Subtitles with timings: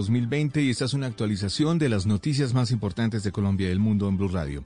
[0.00, 3.80] 2020 y esta es una actualización de las noticias más importantes de Colombia y del
[3.80, 4.64] mundo en Blue Radio.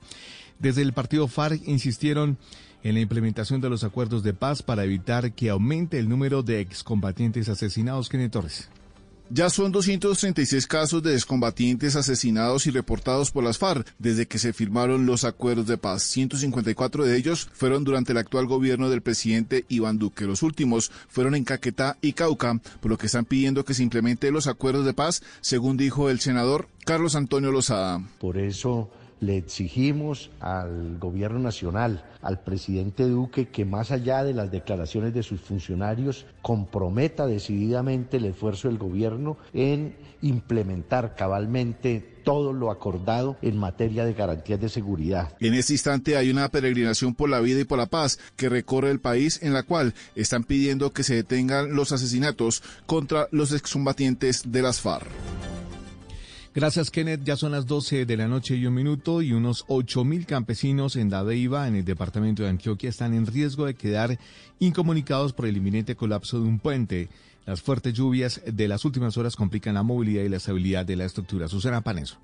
[0.61, 2.39] Desde el partido FARC insistieron
[2.85, 6.61] en la implementación de los acuerdos de paz para evitar que aumente el número de
[6.61, 8.09] excombatientes asesinados.
[8.09, 8.69] Kenneth Torres.
[9.35, 14.53] Ya son 236 casos de descombatientes asesinados y reportados por las FARC desde que se
[14.53, 16.05] firmaron los acuerdos de paz.
[16.05, 20.25] 154 de ellos fueron durante el actual gobierno del presidente Iván Duque.
[20.25, 24.31] Los últimos fueron en Caquetá y Cauca, por lo que están pidiendo que se implemente
[24.31, 28.01] los acuerdos de paz, según dijo el senador Carlos Antonio Lozada.
[28.21, 28.89] Por eso
[29.27, 35.23] le exigimos al gobierno nacional, al presidente Duque, que más allá de las declaraciones de
[35.23, 43.59] sus funcionarios, comprometa decididamente el esfuerzo del gobierno en implementar cabalmente todo lo acordado en
[43.59, 45.37] materia de garantías de seguridad.
[45.41, 48.91] En este instante hay una peregrinación por la vida y por la paz que recorre
[48.91, 54.51] el país en la cual están pidiendo que se detengan los asesinatos contra los excombatientes
[54.51, 55.07] de las FARC.
[56.55, 57.25] Gracias, Kenneth.
[57.25, 60.95] Ya son las 12 de la noche y un minuto y unos 8 mil campesinos
[60.95, 64.21] en Dabeiba, en el departamento de Antioquia, están en riesgo de quedar
[64.61, 67.09] incomunicados por el inminente colapso de un puente.
[67.45, 71.07] Las fuertes lluvias de las últimas horas complican la movilidad y la estabilidad de la
[71.07, 71.49] estructura.
[71.49, 72.19] Susana Paneso.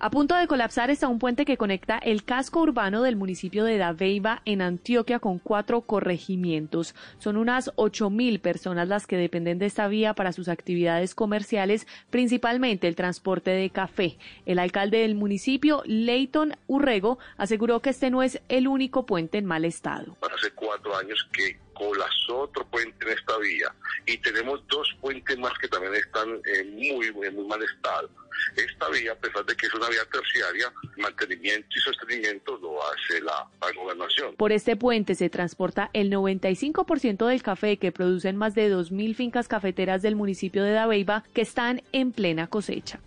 [0.00, 3.78] A punto de colapsar está un puente que conecta el casco urbano del municipio de
[3.78, 6.94] Dabeiba en Antioquia con cuatro corregimientos.
[7.18, 11.86] Son unas ocho mil personas las que dependen de esta vía para sus actividades comerciales,
[12.10, 14.18] principalmente el transporte de café.
[14.44, 19.46] El alcalde del municipio, Leighton Urrego, aseguró que este no es el único puente en
[19.46, 20.16] mal estado.
[20.20, 23.74] Hace cuatro años que colapsó otro puente en esta vía
[24.06, 28.08] y tenemos dos puentes más que también están en muy, muy mal estado.
[28.56, 33.20] Esta vía, a pesar de que es una vía terciaria, mantenimiento y sostenimiento lo hace
[33.20, 34.34] la, gobernación.
[34.36, 39.48] Por este puente se transporta el 95% del café que producen más de 2.000 fincas
[39.48, 43.00] cafeteras del municipio de Dabeiba que están en plena cosecha.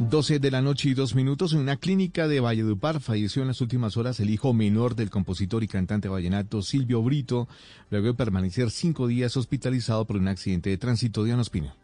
[0.00, 3.60] 12 de la noche y dos minutos en una clínica de Valledupar falleció en las
[3.60, 7.46] últimas horas el hijo menor del compositor y cantante vallenato Silvio Brito,
[7.90, 11.24] luego de permanecer cinco días hospitalizado por un accidente de tránsito.
[11.52, 11.83] Pino.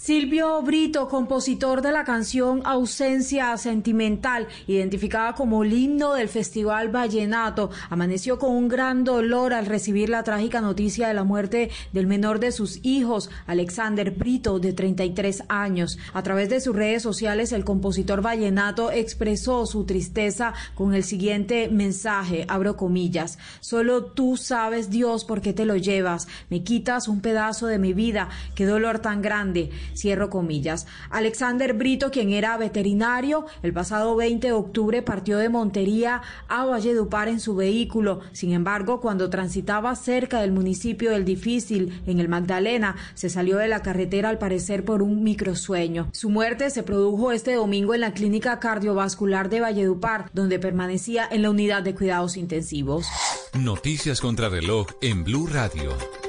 [0.00, 7.70] Silvio Brito, compositor de la canción Ausencia Sentimental, identificada como el himno del Festival Vallenato,
[7.90, 12.38] amaneció con un gran dolor al recibir la trágica noticia de la muerte del menor
[12.38, 15.98] de sus hijos, Alexander Brito, de 33 años.
[16.14, 21.68] A través de sus redes sociales, el compositor vallenato expresó su tristeza con el siguiente
[21.70, 27.20] mensaje, abro comillas, solo tú sabes Dios por qué te lo llevas, me quitas un
[27.20, 30.86] pedazo de mi vida, qué dolor tan grande cierro comillas.
[31.10, 37.28] Alexander Brito, quien era veterinario, el pasado 20 de octubre partió de Montería a Valledupar
[37.28, 38.20] en su vehículo.
[38.32, 43.68] Sin embargo, cuando transitaba cerca del municipio del Difícil, en el Magdalena, se salió de
[43.68, 46.08] la carretera al parecer por un microsueño.
[46.12, 51.42] Su muerte se produjo este domingo en la clínica cardiovascular de Valledupar, donde permanecía en
[51.42, 53.06] la unidad de cuidados intensivos.
[53.54, 56.27] Noticias contra reloj en Blue Radio.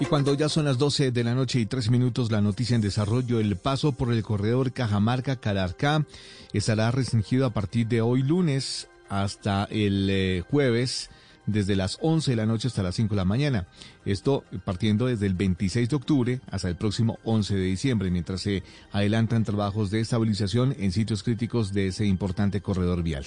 [0.00, 2.82] Y cuando ya son las 12 de la noche y tres minutos, la noticia en
[2.82, 6.04] desarrollo, el paso por el corredor Cajamarca-Calarcá
[6.52, 11.10] estará restringido a partir de hoy lunes hasta el eh, jueves
[11.46, 13.66] desde las 11 de la noche hasta las 5 de la mañana.
[14.04, 18.62] Esto partiendo desde el 26 de octubre hasta el próximo 11 de diciembre, mientras se
[18.92, 23.24] adelantan trabajos de estabilización en sitios críticos de ese importante corredor vial.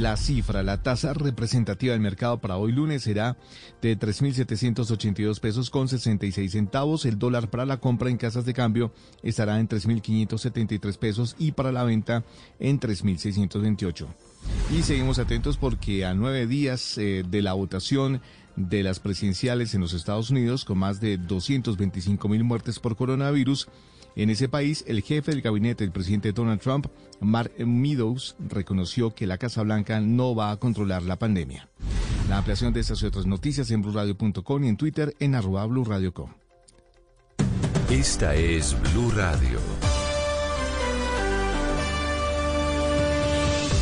[0.00, 3.36] La cifra, la tasa representativa del mercado para hoy lunes será
[3.82, 7.04] de 3.782 pesos con 66 centavos.
[7.04, 8.92] El dólar para la compra en casas de cambio
[9.22, 12.24] estará en 3.573 pesos y para la venta
[12.58, 14.31] en 3.628.
[14.70, 18.20] Y seguimos atentos porque a nueve días eh, de la votación
[18.56, 23.68] de las presidenciales en los Estados Unidos, con más de 225 mil muertes por coronavirus,
[24.14, 26.86] en ese país, el jefe del gabinete del presidente Donald Trump,
[27.20, 31.68] Mark Meadows, reconoció que la Casa Blanca no va a controlar la pandemia.
[32.28, 36.30] La ampliación de estas y otras noticias en blurradio.com y en Twitter en arroba blurradio.com.
[37.90, 39.58] Esta es Blue Radio.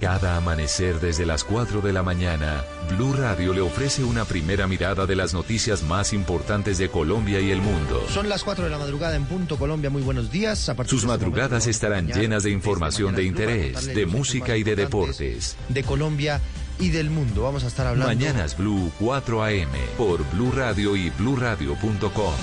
[0.00, 5.06] Cada amanecer desde las 4 de la mañana, Blue Radio le ofrece una primera mirada
[5.06, 8.04] de las noticias más importantes de Colombia y el mundo.
[8.08, 10.58] Son las 4 de la madrugada en punto Colombia, muy buenos días.
[10.58, 15.56] Sus este madrugadas estarán llenas de información de interés, de música y de deportes.
[15.68, 16.40] De Colombia
[16.78, 17.42] y del mundo.
[17.42, 18.06] Vamos a estar hablando.
[18.06, 22.34] Mañanas Blue 4 AM por Blue Radio y bluradio.com.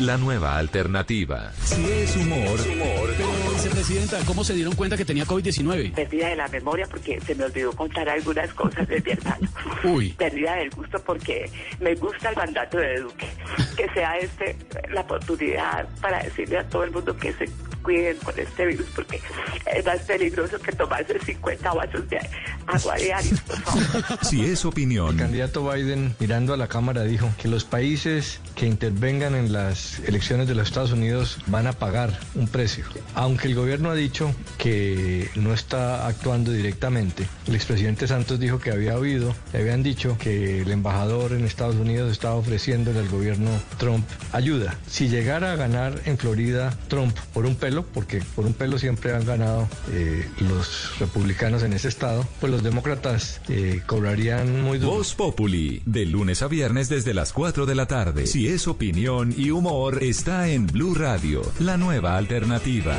[0.00, 1.52] La nueva alternativa.
[1.62, 2.58] Sí es humor.
[2.58, 3.14] humor.
[3.18, 5.92] Pero, vicepresidenta, ¿cómo se dieron cuenta que tenía COVID-19?
[5.92, 9.46] Pérdida de la memoria porque se me olvidó contar algunas cosas de mi hermano.
[9.84, 10.14] Uy.
[10.14, 11.50] Pérdida del gusto porque
[11.80, 13.28] me gusta el mandato de Duque.
[13.76, 14.56] Que sea este
[14.90, 17.46] la oportunidad para decirle a todo el mundo que se
[17.82, 19.20] cuiden con este virus porque
[19.66, 22.18] es más peligroso que tomarse 50 vasos de
[22.66, 23.69] agua diarios, por favor.
[24.22, 25.10] Si es opinión.
[25.10, 29.98] El candidato Biden, mirando a la Cámara, dijo que los países que intervengan en las
[30.00, 32.84] elecciones de los Estados Unidos van a pagar un precio.
[33.14, 38.70] Aunque el gobierno ha dicho que no está actuando directamente, el expresidente Santos dijo que
[38.70, 43.50] había oído, le habían dicho que el embajador en Estados Unidos estaba ofreciéndole al gobierno
[43.78, 44.76] Trump ayuda.
[44.86, 49.14] Si llegara a ganar en Florida Trump por un pelo, porque por un pelo siempre
[49.14, 54.96] han ganado eh, los republicanos en ese estado, pues los demócratas eh, cobrarían muy duro.
[54.96, 58.26] Voz Populi, de lunes a viernes desde las 4 de la tarde.
[58.26, 62.98] Si es opinión y humor, está en Blue Radio, la nueva alternativa.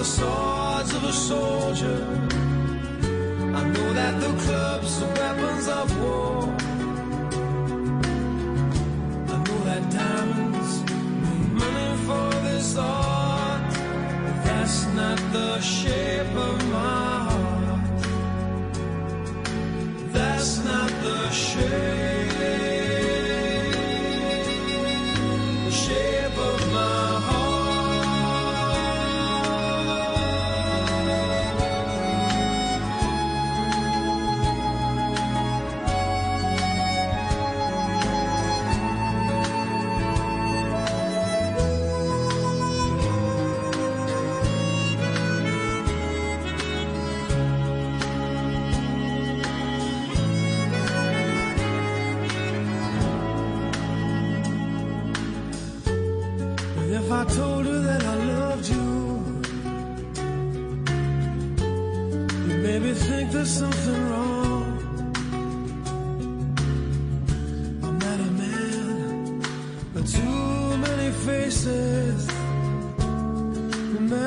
[0.00, 2.00] the swords of a soldier.
[3.58, 6.59] I know that the clubs are weapons of war.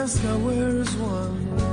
[0.04, 1.73] there's nowhere one.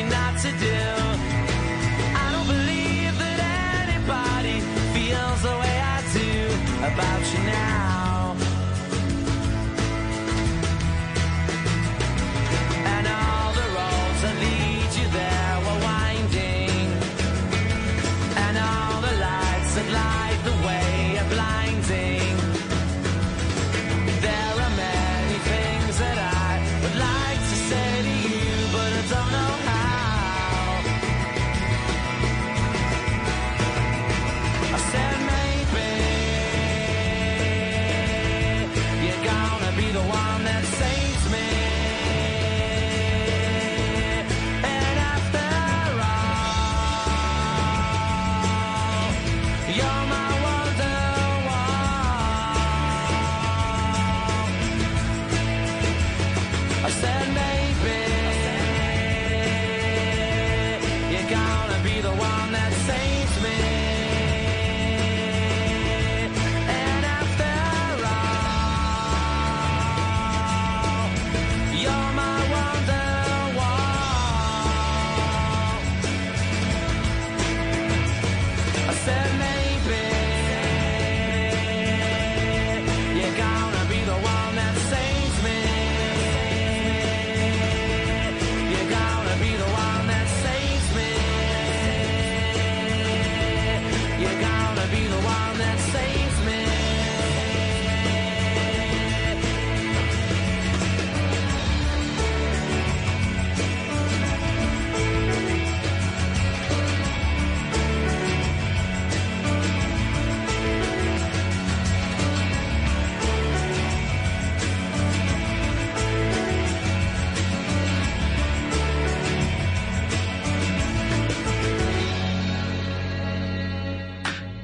[0.00, 0.29] she not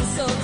[0.00, 0.43] so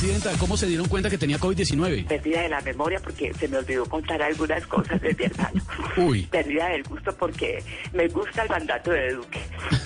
[0.00, 2.06] vicepresidenta, ¿cómo se dieron cuenta que tenía COVID-19?
[2.06, 5.60] Pérdida de la memoria porque se me olvidó contar algunas cosas de mi hermano.
[5.96, 6.22] Uy.
[6.26, 9.40] Pérdida del gusto porque me gusta el mandato de Duque.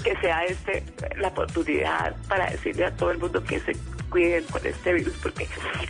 [0.04, 0.84] Que sea este
[1.16, 3.72] la oportunidad para decirle a todo el mundo que se
[4.12, 5.48] cuiden con este virus porque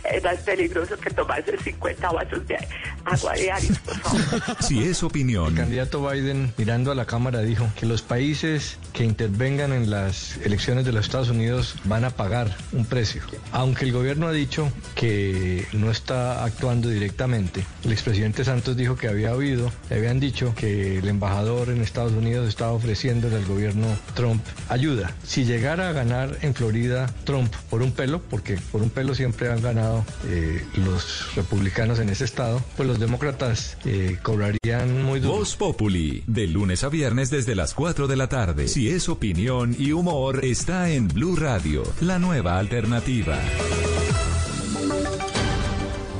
[0.09, 2.57] es más peligroso que tomarse 50 vasos de
[3.05, 4.57] agua diarios, por favor.
[4.61, 9.03] Si es opinión, El candidato Biden, mirando a la Cámara, dijo que los países que
[9.03, 13.21] intervengan en las elecciones de los Estados Unidos van a pagar un precio.
[13.51, 19.09] Aunque el gobierno ha dicho que no está actuando directamente, el expresidente Santos dijo que
[19.09, 23.87] había oído, le habían dicho que el embajador en Estados Unidos estaba ofreciéndole al gobierno
[24.13, 25.11] Trump ayuda.
[25.23, 29.51] Si llegara a ganar en Florida Trump por un pelo, porque por un pelo siempre
[29.51, 35.37] han ganado eh, los republicanos en ese estado, pues los demócratas eh, cobrarían muy duro.
[35.37, 38.67] Voz Populi, de lunes a viernes desde las 4 de la tarde.
[38.67, 43.37] Si es opinión y humor, está en Blue Radio, la nueva alternativa.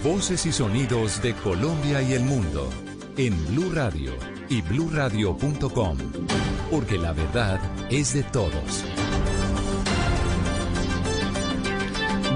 [0.03, 2.69] Voces y sonidos de Colombia y el mundo
[3.17, 4.11] en Blue Radio
[4.49, 5.97] y bluradio.com,
[6.69, 8.83] porque la verdad es de todos.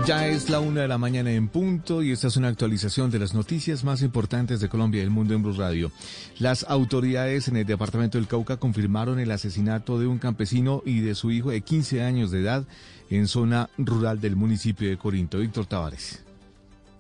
[0.07, 3.19] Ya es la una de la mañana en punto y esta es una actualización de
[3.19, 5.91] las noticias más importantes de Colombia y el mundo en Blue Radio.
[6.39, 11.13] Las autoridades en el departamento del Cauca confirmaron el asesinato de un campesino y de
[11.13, 12.65] su hijo de 15 años de edad
[13.09, 15.39] en zona rural del municipio de Corinto.
[15.39, 16.26] Víctor Tavares.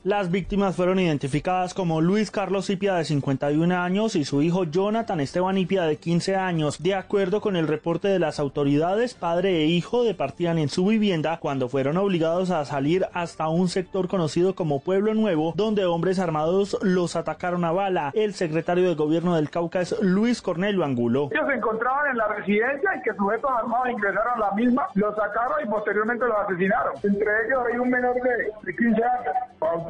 [0.07, 5.19] Las víctimas fueron identificadas como Luis Carlos Ipia de 51 años y su hijo Jonathan
[5.19, 6.81] Esteban Ipia de 15 años.
[6.81, 11.39] De acuerdo con el reporte de las autoridades, padre e hijo departían en su vivienda
[11.41, 16.77] cuando fueron obligados a salir hasta un sector conocido como Pueblo Nuevo, donde hombres armados
[16.83, 18.11] los atacaron a bala.
[18.13, 21.27] El secretario de gobierno del Cauca es Luis Cornelio Angulo.
[21.33, 25.13] Ellos se encontraban en la residencia y que sujetos armados ingresaron a la misma, los
[25.17, 26.93] sacaron y posteriormente los asesinaron.
[27.03, 29.35] Entre ellos hay un menor de, de 15 años.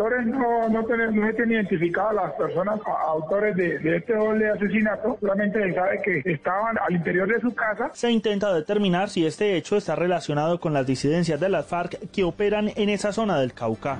[0.07, 4.49] Autores no, no, no se tienen a las personas a- autores de, de este doble
[4.49, 7.91] asesinato, solamente se sabe que estaban al interior de su casa.
[7.93, 12.23] Se intenta determinar si este hecho está relacionado con las disidencias de las FARC que
[12.23, 13.97] operan en esa zona del Cauca.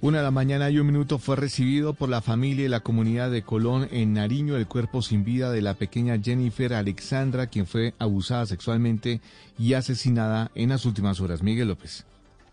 [0.00, 3.32] Una de la mañana y un minuto fue recibido por la familia y la comunidad
[3.32, 7.94] de Colón en Nariño el cuerpo sin vida de la pequeña Jennifer Alexandra, quien fue
[7.98, 9.20] abusada sexualmente
[9.58, 11.42] y asesinada en las últimas horas.
[11.42, 12.06] Miguel López.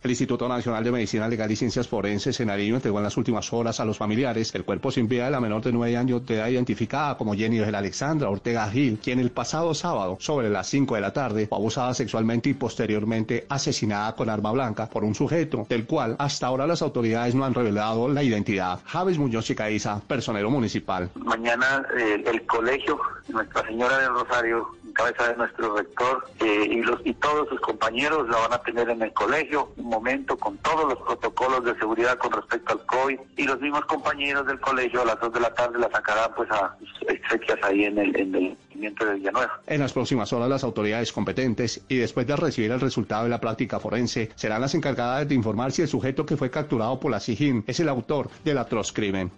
[0.06, 3.52] El Instituto Nacional de Medicina Legal y Ciencias Forenses en Nariño entregó en las últimas
[3.52, 6.36] horas a los familiares el cuerpo sin vida de la menor de nueve años de
[6.36, 10.94] edad identificada como Jenny la Alexandra Ortega Gil, quien el pasado sábado, sobre las 5
[10.94, 15.66] de la tarde, fue abusada sexualmente y posteriormente asesinada con arma blanca por un sujeto,
[15.68, 18.82] del cual hasta ahora las autoridades no han revelado la identidad.
[18.86, 21.10] Javes Muñoz Chicaiza, personero municipal.
[21.16, 23.00] Mañana eh, el colegio
[23.30, 28.28] Nuestra Señora del Rosario, cabeza de nuestro rector, eh, y, los, y todos sus compañeros
[28.28, 32.18] la van a tener en el colegio, un momento con todos los protocolos de seguridad
[32.18, 35.54] con respecto al COVID, y los mismos compañeros del colegio a las 2 de la
[35.54, 36.76] tarde la sacarán pues a
[37.08, 39.62] exequias ahí en el, en el de Villanueva.
[39.68, 43.40] En las próximas horas las autoridades competentes y después de recibir el resultado de la
[43.40, 47.20] práctica forense serán las encargadas de informar si el sujeto que fue capturado por la
[47.20, 49.32] SIJIN es el autor del atroz crimen.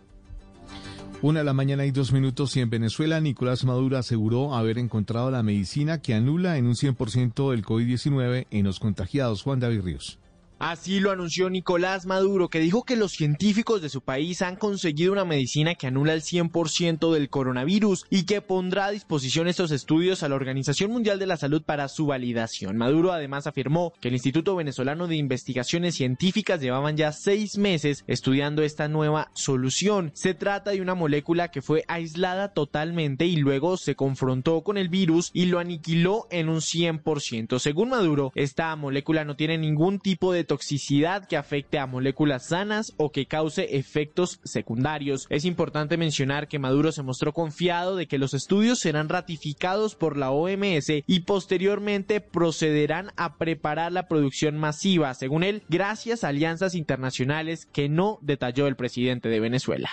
[1.23, 5.31] Una de la mañana y dos minutos y en Venezuela Nicolás Maduro aseguró haber encontrado
[5.31, 9.41] la medicina que anula en un 100% el COVID-19 en los contagiados.
[9.41, 10.19] Juan David Ríos.
[10.59, 15.11] Así lo anunció Nicolás Maduro, que dijo que los científicos de su país han conseguido
[15.11, 20.23] una medicina que anula el 100% del coronavirus y que pondrá a disposición estos estudios
[20.23, 22.75] a la Organización Mundial de la Salud para su validación.
[22.75, 28.63] Maduro además afirmó que el Instituto Venezolano de Investigaciones Científicas llevaban ya seis meses estudiando
[28.63, 30.09] esta nueva solución.
[30.15, 34.89] Se trata de una molécula que fue aislada totalmente y luego se confrontó con el
[34.89, 37.59] virus y lo aniquiló en un 100%.
[37.59, 42.93] Según Maduro, esta molécula no tiene ningún tipo de toxicidad que afecte a moléculas sanas
[42.97, 45.27] o que cause efectos secundarios.
[45.29, 50.17] Es importante mencionar que Maduro se mostró confiado de que los estudios serán ratificados por
[50.17, 56.73] la OMS y posteriormente procederán a preparar la producción masiva, según él, gracias a alianzas
[56.73, 59.89] internacionales que no detalló el presidente de Venezuela.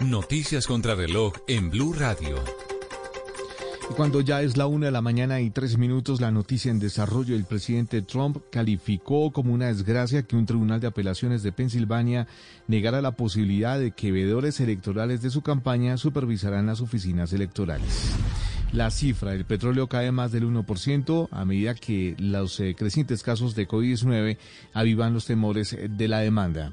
[0.00, 2.63] Noticias contra reloj en Blue Radio.
[3.96, 7.36] Cuando ya es la una de la mañana y tres minutos, la noticia en desarrollo,
[7.36, 12.26] el presidente Trump calificó como una desgracia que un tribunal de apelaciones de Pensilvania
[12.66, 18.10] negara la posibilidad de que veedores electorales de su campaña supervisarán las oficinas electorales.
[18.72, 23.54] La cifra del petróleo cae más del 1% a medida que los eh, crecientes casos
[23.54, 24.36] de COVID-19
[24.72, 26.72] avivan los temores eh, de la demanda.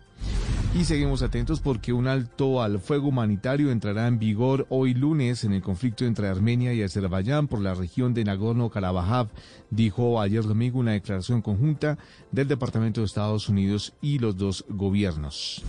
[0.74, 5.52] Y seguimos atentos porque un alto al fuego humanitario entrará en vigor hoy lunes en
[5.52, 9.28] el conflicto entre Armenia y Azerbaiyán por la región de Nagorno-Karabaj,
[9.70, 11.98] dijo ayer domingo una declaración conjunta
[12.32, 15.62] del Departamento de Estados Unidos y los dos gobiernos.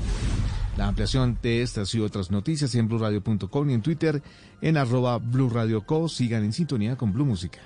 [0.76, 4.22] La ampliación de estas y otras noticias en blurradio.com y en Twitter
[4.61, 6.09] en arroba blurradioco.
[6.09, 7.59] Sigan en sintonía con Blue Música.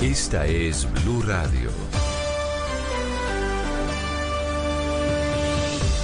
[0.00, 1.70] Esta es Blue Radio.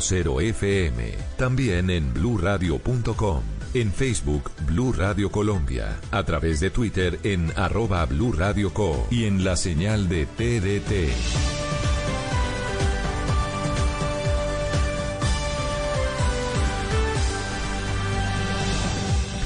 [0.00, 1.14] 96.0 FM.
[1.36, 3.42] También en bluradio.com.
[3.72, 6.00] En Facebook, Blue Radio Colombia.
[6.10, 9.06] A través de Twitter en arroba Blue Radio Co.
[9.10, 11.12] Y en la señal de TDT.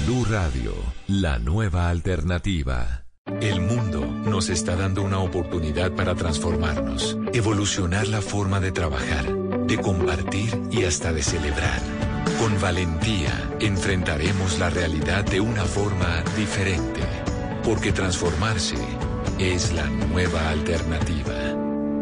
[0.06, 0.72] Blue Radio,
[1.08, 3.04] la nueva alternativa.
[3.40, 9.32] El mundo nos está dando una oportunidad para transformarnos, evolucionar la forma de trabajar,
[9.76, 11.80] de compartir y hasta de celebrar.
[12.38, 17.00] Con valentía enfrentaremos la realidad de una forma diferente,
[17.64, 18.76] porque transformarse
[19.38, 21.34] es la nueva alternativa.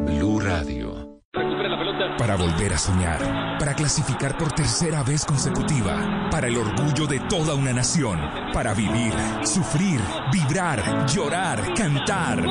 [0.05, 1.23] Blue Radio.
[2.19, 7.55] Para volver a soñar, para clasificar por tercera vez consecutiva, para el orgullo de toda
[7.55, 8.21] una nación,
[8.53, 9.15] para vivir,
[9.45, 10.01] sufrir,
[10.31, 12.45] vibrar, llorar, cantar.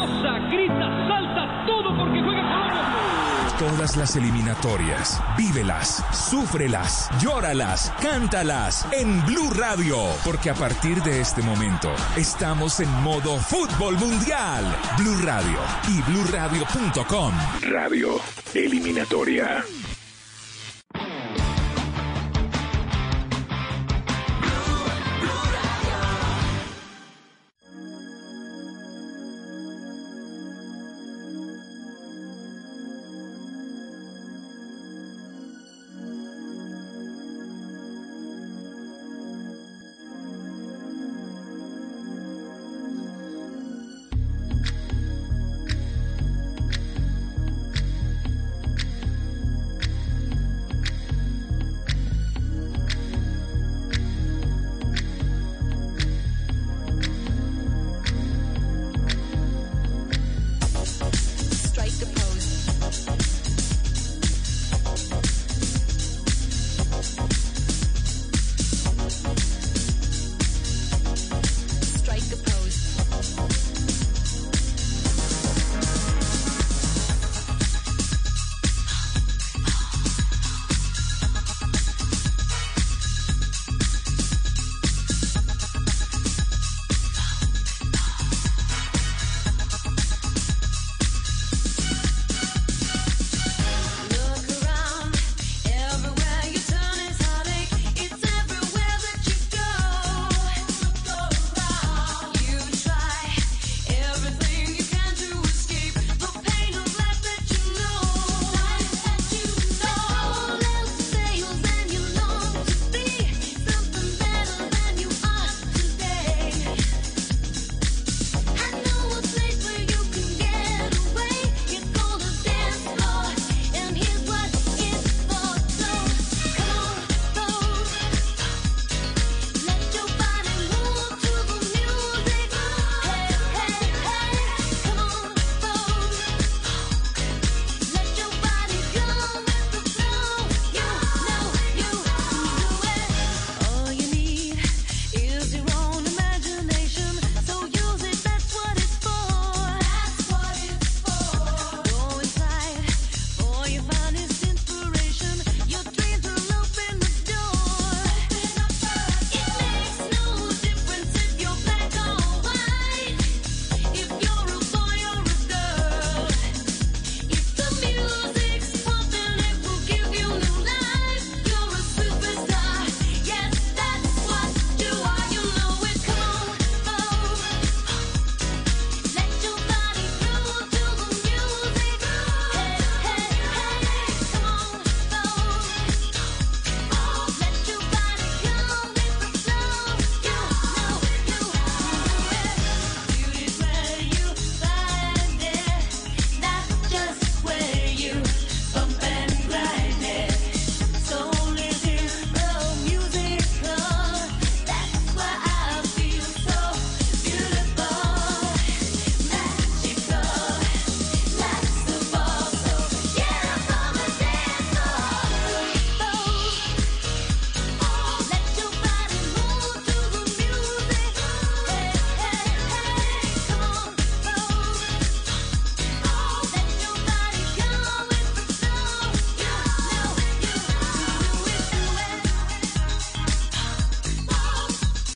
[3.61, 11.43] Todas las eliminatorias, vívelas, súfrelas, llóralas, cántalas en Blue Radio, porque a partir de este
[11.43, 14.65] momento estamos en modo fútbol mundial.
[14.97, 17.33] Blue Radio y bluradio.com.
[17.69, 18.19] Radio
[18.55, 19.63] Eliminatoria.